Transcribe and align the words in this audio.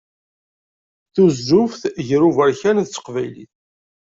Tuzzuft 1.13 1.83
gar 2.07 2.21
uberkan 2.29 2.77
d 2.85 2.87
teqbaylit. 2.87 3.53